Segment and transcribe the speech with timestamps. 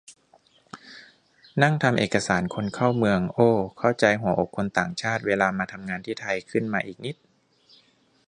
[1.61, 3.39] นั่งทำเอกสารคนเข้าเมือง โอ
[3.77, 7.15] เข้าใจหัวอกคนต่างชาติเวลามาทำงานที่ไทยขึ้นมาอีกนิด